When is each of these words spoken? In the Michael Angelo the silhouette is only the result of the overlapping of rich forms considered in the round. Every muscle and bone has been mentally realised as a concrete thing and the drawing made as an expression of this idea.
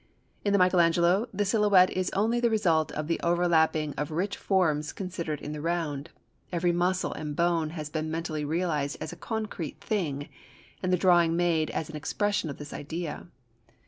In 0.43 0.51
the 0.51 0.57
Michael 0.57 0.79
Angelo 0.81 1.27
the 1.31 1.45
silhouette 1.45 1.91
is 1.91 2.09
only 2.15 2.39
the 2.39 2.49
result 2.49 2.91
of 2.93 3.05
the 3.07 3.19
overlapping 3.21 3.93
of 3.99 4.09
rich 4.09 4.35
forms 4.35 4.93
considered 4.93 5.39
in 5.39 5.51
the 5.51 5.61
round. 5.61 6.09
Every 6.51 6.71
muscle 6.71 7.13
and 7.13 7.35
bone 7.35 7.69
has 7.77 7.91
been 7.91 8.09
mentally 8.09 8.43
realised 8.43 8.97
as 8.99 9.13
a 9.13 9.15
concrete 9.15 9.79
thing 9.79 10.27
and 10.81 10.91
the 10.91 10.97
drawing 10.97 11.35
made 11.35 11.69
as 11.69 11.87
an 11.87 11.95
expression 11.95 12.49
of 12.49 12.57
this 12.57 12.73
idea. 12.73 13.27